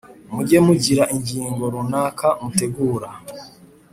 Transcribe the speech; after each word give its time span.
mujye 0.33 0.57
mugira 0.67 1.03
ingingo 1.15 1.63
runaka 1.73 2.27
mutegura 2.41 3.09